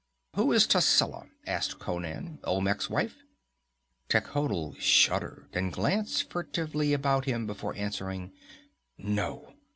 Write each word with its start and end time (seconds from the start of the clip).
"Who 0.35 0.51
is 0.51 0.65
Tascela?" 0.65 1.27
asked 1.45 1.77
Conan. 1.77 2.39
"Olmec's 2.43 2.89
wife?" 2.89 3.17
Techotl 4.09 4.71
shuddered 4.79 5.47
and 5.53 5.71
glanced 5.71 6.27
furtively 6.31 6.91
about 6.91 7.25
him 7.25 7.45
before 7.45 7.75
answering. 7.75 8.31
"No. 8.97 9.53